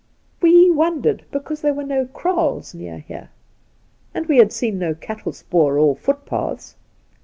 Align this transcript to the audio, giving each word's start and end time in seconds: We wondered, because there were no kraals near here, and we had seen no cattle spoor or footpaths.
We 0.41 0.71
wondered, 0.71 1.25
because 1.29 1.61
there 1.61 1.75
were 1.75 1.83
no 1.83 2.05
kraals 2.05 2.73
near 2.73 2.97
here, 2.97 3.29
and 4.15 4.25
we 4.25 4.37
had 4.37 4.51
seen 4.51 4.79
no 4.79 4.95
cattle 4.95 5.31
spoor 5.31 5.77
or 5.77 5.95
footpaths. 5.95 6.75